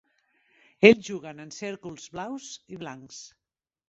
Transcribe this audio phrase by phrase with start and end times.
[0.87, 3.21] Ells juguen en cèrcols blaus i blancs.